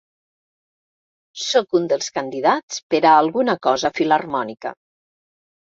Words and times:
Sóc 1.41 1.77
un 1.81 1.85
dels 1.91 2.09
candidats 2.17 2.81
per 2.95 3.03
a 3.13 3.13
alguna 3.21 3.57
cosa 3.71 3.95
filharmònica. 4.01 4.77